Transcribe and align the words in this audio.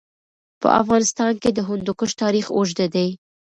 په 0.61 0.67
افغانستان 0.81 1.33
کې 1.41 1.49
د 1.53 1.59
هندوکش 1.69 2.11
تاریخ 2.23 2.45
اوږد 2.55 2.79
دی. 2.95 3.09